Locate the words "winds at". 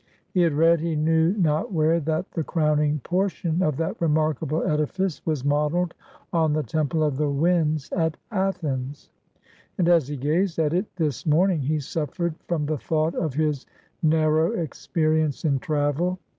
7.29-8.17